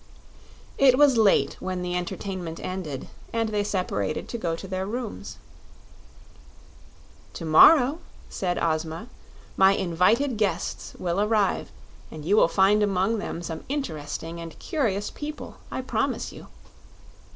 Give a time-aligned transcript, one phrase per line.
[0.79, 5.37] It was late when the entertainment ended, and they separated to go to their rooms.
[7.33, 9.09] "To morrow," said Ozma,
[9.57, 11.69] "my invited guests will arrive,
[12.09, 16.47] and you will find among them some interesting and curious people, I promise you.